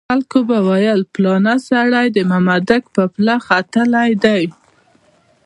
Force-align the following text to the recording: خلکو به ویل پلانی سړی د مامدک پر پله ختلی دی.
خلکو 0.09 0.39
به 0.49 0.57
ویل 0.67 1.01
پلانی 1.13 1.55
سړی 1.69 2.05
د 2.11 2.17
مامدک 2.29 2.83
پر 2.93 3.05
پله 3.13 3.35
ختلی 3.47 4.11
دی. 4.23 4.43